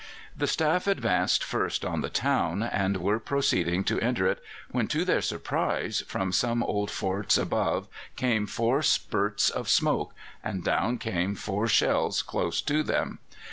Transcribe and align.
The 0.35 0.47
staff 0.47 0.87
advanced 0.87 1.43
first 1.43 1.85
on 1.85 2.01
the 2.01 2.09
town, 2.09 2.63
and 2.63 2.97
were 2.97 3.19
proceeding 3.19 3.83
to 3.83 3.99
enter 3.99 4.25
it, 4.25 4.41
when, 4.71 4.87
to 4.87 5.05
their 5.05 5.21
surprise, 5.21 6.01
from 6.07 6.31
some 6.31 6.63
old 6.63 6.89
forts 6.89 7.37
above 7.37 7.87
came 8.15 8.47
four 8.47 8.81
spirts 8.81 9.51
of 9.51 9.69
smoke, 9.69 10.15
and 10.43 10.63
down 10.63 10.97
came 10.97 11.35
four 11.35 11.67
shells 11.67 12.23
close 12.23 12.61
to 12.63 12.81
them. 12.81 13.19